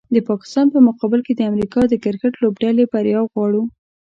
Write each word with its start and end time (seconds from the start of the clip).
د 0.15 0.17
پاکستان 0.29 0.65
په 0.73 0.79
مقابل 0.87 1.19
کې 1.25 1.33
د 1.35 1.41
امریکا 1.51 1.81
د 1.87 1.93
کرکټ 2.03 2.33
لوبډلې 2.41 2.83
بریا 2.93 3.21
غواړو 3.31 3.63